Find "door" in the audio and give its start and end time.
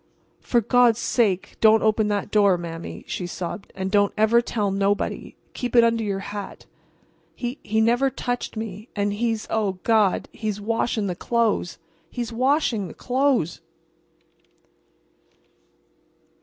2.31-2.57